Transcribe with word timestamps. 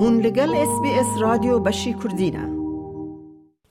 هون 0.00 0.20
لگل 0.20 0.54
اس 0.54 0.80
بی 0.82 0.90
اس 0.90 1.20
رادیو 1.20 1.58
بشی 1.58 1.94
کردینه 2.04 2.58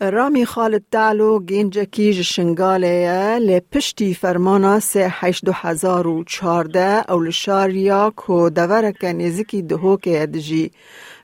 رامی 0.02 0.46
خالد 0.46 0.84
تعلو 0.92 1.39
گینجا 1.39 1.84
کیج 1.84 2.21
شنگاله 2.21 3.39
لپشتی 3.39 4.14
فرمانا 4.14 4.79
سه 4.79 5.08
هشت 5.10 5.46
دو 5.46 5.52
هزار 5.52 6.08
و 6.08 6.24
چارده 6.24 7.12
او 7.12 7.20
لشاریا 7.20 8.13
کو 8.16 8.50
دورک 8.50 9.04
نزکی 9.04 9.62
دهوک 9.62 10.04
ادجی 10.12 10.71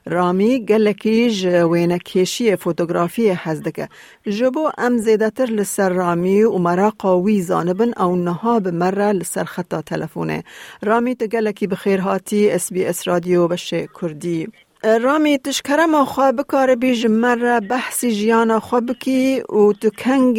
رامی 0.06 0.64
گلکیج 0.64 1.46
وینا 1.46 1.98
کشی 1.98 2.56
فوتوگرافی 2.56 3.28
هزدکه 3.28 3.88
جبو 4.26 4.70
ام 4.78 4.98
زیدتر 4.98 5.46
لسر 5.46 5.88
رامی 5.88 6.42
و 6.42 6.58
مرا 6.58 6.92
قوی 6.98 7.42
زانبن 7.42 7.92
او 7.98 8.16
نها 8.16 8.60
بمره 8.60 9.12
لسر 9.12 9.44
خطا 9.44 9.82
تلفونه 9.82 10.44
رامی 10.82 11.14
تگلکی 11.14 11.66
بخیر 11.66 12.00
هاتی 12.00 12.50
اس 12.50 12.72
بی 12.72 12.84
اس 12.84 13.08
رادیو 13.08 13.48
بشه 13.48 13.88
کردی 14.00 14.48
رامی 14.84 15.38
تشکره 15.38 15.86
ما 15.86 16.04
خواه 16.04 16.32
بکار 16.32 16.74
بیج 16.74 17.06
مر 17.06 17.60
بحثی 17.60 18.12
جیانا 18.12 18.60
خواه 18.60 18.80
بکی 18.80 19.40
و 19.40 19.72
تو 19.72 19.90
کنگ 19.90 20.38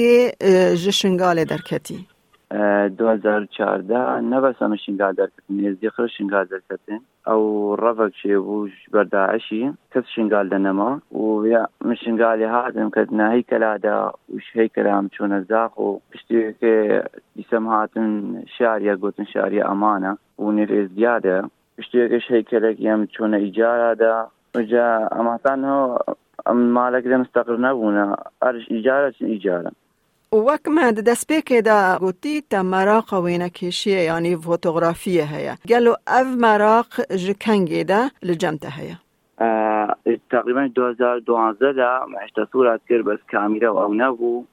جشنگال 0.84 1.44
درکتی. 1.44 2.08
2014 2.52 4.20
نبسم 4.20 4.76
شنگال 4.76 5.14
درکتن 5.14 5.54
نزدی 5.54 5.90
خر 5.90 6.08
شنگال 6.08 6.46
درکتن 6.46 7.00
او 7.28 7.76
رفق 7.76 8.12
شي 8.22 8.36
وش 8.36 8.72
برداعشي 8.92 9.72
كس 9.92 10.04
شنقال 10.16 10.50
دنما 10.50 11.00
ويا 11.12 11.68
من 11.82 11.96
شنقال 11.96 12.44
هذا 12.44 12.90
كدنا 12.96 13.32
هيكل 13.32 13.64
هذا 13.64 14.12
وش 14.36 14.44
هيكل 14.54 14.88
عم 14.88 15.10
شون 15.18 15.34
الزاق 15.34 15.80
وبشتي 15.80 16.54
يسمهاتن 17.36 18.44
شارية 18.58 19.00
قوتن 19.02 19.26
شارية 19.26 19.72
أمانة 19.72 20.18
ونير 20.38 20.90
زيادة 21.94 22.16
بشتي 22.18 22.36
هيكلك 22.36 22.76
يم 22.80 23.08
شون 23.18 23.34
إيجار 23.34 23.92
هذا 23.92 24.28
وجا 24.56 25.10
اما 25.14 25.40
هو 25.48 26.00
مالك 26.54 27.08
ده 27.08 27.18
مستقر 27.18 27.58
نبونا 27.58 28.18
ارش 28.44 28.72
اجاره 28.72 29.14
اجاره 29.22 29.72
وەک 30.34 30.68
ما 30.68 30.92
دەستپێکێدا 30.92 31.80
گوتی 32.04 32.44
تە 32.52 32.60
مەراق 32.74 33.10
وێنە 33.24 33.50
کێشیە 33.58 34.02
ینی 34.10 34.36
فۆتۆغرافیە 34.44 35.26
هەیە 35.34 35.54
گەل 35.72 35.86
و 35.92 35.96
ئەف 36.12 36.30
مەراق 36.44 36.92
ژ 37.24 37.26
کەنگێدا 37.44 38.02
لە 38.28 38.34
جەمتە 38.42 38.70
هەیە 38.78 38.98
تقریبا 40.32 40.68
2012 40.68 41.74
دا 41.74 42.06
معشتا 42.14 42.46
صورت 42.52 42.82
کرد 42.90 43.06
بس 43.06 43.20
کامیرا 43.32 43.74
و 43.74 43.78
او 43.78 43.94
نبو. 43.94 44.46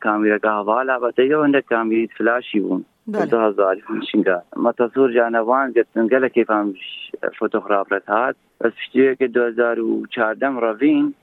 کامیرا 0.00 0.38
که 0.38 0.48
هوالا 0.48 0.98
بەتەیەوە 0.98 1.46
هەندە 1.46 1.60
کامیریت 1.70 2.10
فلاشی 2.18 2.60
بوون 2.60 2.84
هزاری 3.14 3.82
شنگا 4.12 4.42
ما 4.56 4.72
تصور 4.72 5.12
جانوان 5.12 5.72
گەتن 5.72 6.06
گەلە 6.12 6.28
کەیفام 6.36 6.74
فۆتۆغرافرەت 7.38 8.06
هات 8.08 8.36
بس 8.60 8.72
پشتەیەکە 8.72 9.22
2014 9.22 10.60
ڕەڤین 10.64 11.14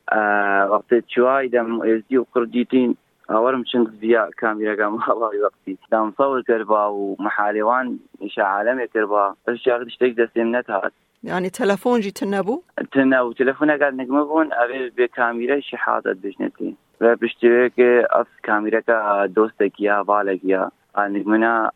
وەقتی 0.72 1.02
چوای 1.16 1.50
دەم 1.50 1.82
ئێزدی 1.88 2.18
و 2.18 2.26
قردیتین 2.34 2.98
ئەوەرم 3.30 3.64
چند 3.72 4.00
بیا 4.00 4.30
کامیرەکەم 4.42 4.94
هەڵی 5.06 5.40
وەقتی 5.46 5.78
دامسەور 5.92 6.44
کردبا 6.48 6.94
و 6.94 7.16
محالێوان 7.26 8.00
نیشە 8.22 8.44
عالەمێ 8.54 8.88
کردبا 8.94 9.36
بەش 9.46 9.58
شتێک 9.96 10.14
دەستێم 10.22 10.50
نەتات 10.56 10.94
يعني 11.26 11.50
تلفون 11.50 12.00
جي 12.02 12.12
تنبو؟ 12.12 12.62
تنبو 12.92 13.34
تلفون 13.34 13.78
قاعد 13.78 13.94
نقمبون 13.94 14.54
أبي 14.54 14.90
بكاميرا 14.98 15.60
شي 15.60 15.78
حاطة 15.78 16.14
بجنتي 16.14 16.76
بشتريك 17.02 17.80
أف 18.12 18.28
كاميرا 18.44 19.26
دوستك 19.26 19.80
يا 19.80 20.02
بالك 20.02 20.40
يا 20.44 20.72
nigmena 21.16 21.72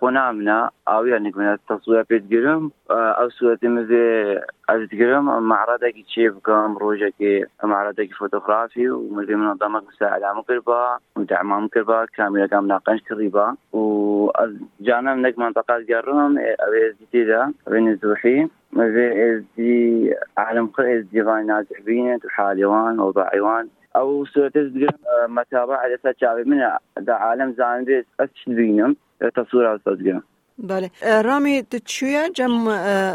punamna 0.00 0.70
avya 0.86 1.18
nigmena 1.18 1.56
taswiya 1.68 2.04
pet 2.04 2.24
girim 2.32 2.72
av 3.22 3.28
suretimizi 3.36 4.04
az 4.68 4.88
girim 4.88 5.24
mağaradaki 5.24 6.04
çevkam 6.06 6.80
rojaki 6.80 7.46
mağaradaki 7.62 8.14
fotoğrafi 8.14 8.92
ve 8.92 9.16
mezi 9.16 9.34
منظمه 9.36 9.80
مساعده 9.88 10.28
مقربه 10.38 10.80
مدعمه 11.16 11.56
مقربه 11.64 12.06
كامله 12.16 12.46
كام 12.46 12.66
ناقنش 12.66 13.00
كريبه 13.08 13.46
وأز 13.72 14.52
جانا 14.86 15.14
منك 15.14 15.38
منطقه 15.38 15.78
جرم 15.90 16.38
اوي 16.64 16.82
جديده 17.00 17.40
بين 17.70 17.88
الزوحي 17.88 18.48
مزي 18.72 19.06
ازدي 19.26 20.14
عالم 20.38 20.66
خير 20.76 20.98
ازدي 20.98 21.22
غاي 21.22 21.42
نازح 21.44 21.80
بينت 21.86 22.24
وحاليوان 22.24 23.00
وباعيوان 23.00 23.68
او 23.96 24.26
سوتز 24.26 24.70
متابعة 25.28 25.76
على 25.76 25.98
ساتشابي 26.02 26.44
من 26.44 26.58
دا 26.96 27.12
عالم 27.12 27.52
زاندي 27.52 28.04
اسشدينم 28.20 28.96
تصوير 29.36 29.78
صدقنا 29.78 30.22
بله. 30.58 30.90
رامی 31.02 31.62
تچویا 31.62 32.28
جم 32.28 32.50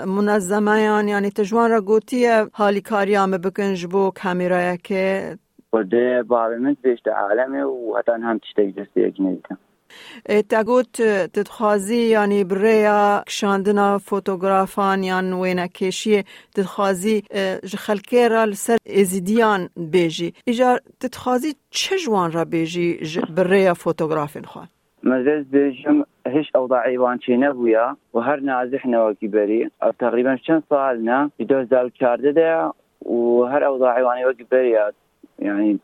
منظمه 0.06 0.80
یعنی 1.10 1.30
تجوان 1.30 1.72
را 1.72 1.82
گوتی 1.82 2.28
حالی 2.54 2.82
کاری 2.82 3.16
هم 3.16 3.32
بکن 3.32 3.74
جبو 3.74 4.12
کامیرای 4.24 4.78
که؟ 4.78 5.38
بده 5.74 6.24
بابی 6.24 6.56
من 6.56 6.76
بیشت 6.82 7.08
عالمه 7.08 7.64
و 7.64 7.98
حتی 7.98 8.12
هم 8.12 8.38
تشتک 8.38 8.76
دستی 8.76 9.06
اکنیدم 9.06 9.58
تگوت 10.50 11.02
تدخوازی 11.34 12.02
یعنی 12.02 12.44
بریا 12.44 13.24
کشاندنا 13.28 13.98
فوتوگرافان 13.98 15.04
یان 15.04 15.34
وینا 15.34 15.68
کشی 15.68 16.24
تدخوازی 16.56 17.24
خلکه 17.78 18.28
را 18.28 18.44
لسر 18.44 18.78
ازیدیان 19.00 19.70
بیجی 19.76 20.34
ایجا 20.46 20.80
تدخوازی 21.00 21.56
چه 21.70 21.98
جوان 21.98 22.32
را 22.32 22.46
بیجی 22.46 23.00
بریا 23.36 23.74
فوتوگرافین 23.74 24.44
خواه 24.44 24.68
مزز 25.04 25.46
بيجم 25.46 26.04
هش 26.26 26.56
اوضاع 26.56 27.18
چی 27.18 27.38
نبویا 27.38 27.98
و 28.14 28.20
هر 28.20 28.40
نازح 28.40 28.86
نواكي 28.86 29.28
بري 29.28 29.72
او 29.84 29.92
تقريبا 29.92 30.36
چند 30.36 30.64
سالنا 30.70 31.32
يدوز 31.40 31.68
دال 31.68 31.92
ده 32.36 32.72
و 33.06 33.44
هر 33.44 33.66
اوضاع 33.66 33.98
ايواني 33.98 34.26
وكي 34.26 34.46
بريات 34.52 34.94
يعني 35.40 35.80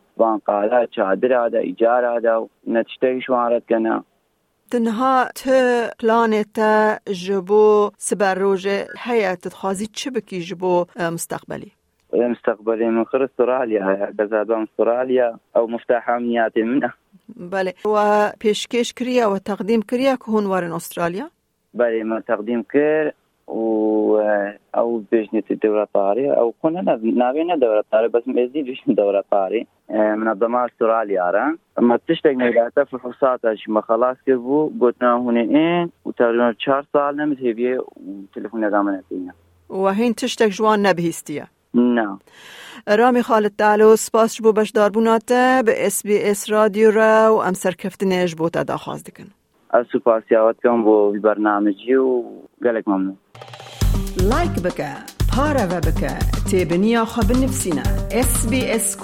ايجار 1.58 2.16
هذا 2.16 2.46
نتشتهي 2.68 3.20
شوارت 3.20 3.62
كنا 3.68 4.02
تنها 4.70 5.30
ت 5.34 5.48
پلانتا 5.98 6.98
جبو 7.08 7.90
سبر 7.98 8.38
روجه 8.38 8.88
هيا 8.98 9.34
تتخازي 9.34 9.86
چه 9.86 10.10
بكي 10.10 10.38
جبو 10.38 10.86
مستقبلي 11.00 11.70
مستقبلي 12.12 12.90
من 12.90 13.04
خير 13.04 13.24
استراليا 13.24 14.14
كذا 14.18 14.46
استراليا 14.50 15.36
أو 15.56 15.66
مفتاح 15.66 16.10
امنياتي 16.10 16.62
منه. 16.62 16.92
بله. 17.28 17.74
و 17.84 18.28
پیشکش 18.40 18.92
کریا 18.92 19.30
و 19.30 19.38
تقدیم 19.38 19.82
کریا 19.82 20.16
که 20.16 20.24
هون 20.32 20.46
وارن 20.46 20.72
استرالیا؟ 20.72 21.30
بله 21.74 22.04
ما 22.04 22.20
تقدیم 22.20 22.66
کرد 22.72 23.14
و 23.48 24.16
او 24.74 25.02
بجنة 25.12 25.42
الدورة 25.50 25.88
طاري 25.94 26.30
او 26.30 26.54
كنا 26.62 26.98
نابينا 27.02 27.56
دورة 27.56 27.84
طاري 27.92 28.08
بس 28.08 28.22
مزيد 28.28 28.64
بجنة 28.64 28.94
دورة 28.94 29.24
طاري 29.30 29.66
منظمة 29.90 30.66
استراليا 30.66 31.30
را 31.30 31.56
اما 31.78 31.98
تشتق 32.08 32.30
نيلاتا 32.30 32.84
في 32.84 32.98
حصاتش 32.98 33.68
ما 33.68 33.80
خلاص 33.80 34.16
كبو 34.26 34.70
قلتنا 34.80 35.16
هنا 35.16 35.40
اين 35.40 35.90
وتقريبا 36.04 36.54
چهار 36.58 36.86
سال 36.92 37.16
نمت 37.16 37.38
هبيه 37.38 37.78
وتلفون 38.06 38.74
قامنا 38.74 39.02
فينا 39.08 39.32
وهين 39.68 40.14
تشتق 40.14 40.46
جوان 40.46 40.82
نبهستيا 40.82 41.46
نه 41.74 42.18
رامی 42.88 43.22
خالد 43.22 43.52
تعالو 43.58 43.96
سپاس 43.96 44.40
بو 44.42 44.52
بشدار 44.52 44.90
بوناته 44.90 45.62
به 45.66 45.86
اس 45.86 46.06
بی 46.06 46.18
اس 46.18 46.50
رادیو 46.50 46.90
را 46.90 47.34
و 47.34 47.42
ام 47.42 47.52
سرکفتنش 47.52 48.34
بو 48.34 48.48
تا 48.48 48.76
خواست 48.76 49.10
دکن. 49.10 49.24
از 49.70 49.86
سپاس 49.92 50.22
یاوت 50.30 50.56
کم 50.62 50.82
بو 50.82 51.20
برنامجی 51.20 51.94
و 51.94 52.22
گلک 52.64 52.88
ممنون 52.88 53.16
لایک 54.16 54.50
بکه 54.50 54.88
پارا 55.28 55.66
و 55.70 55.80
بکه 55.80 56.18
تیبنیا 56.50 57.04
خواب 57.04 57.32
نفسینا 57.32 57.82
اس 58.10 58.46
بی 58.46 58.64
اس 58.70 58.96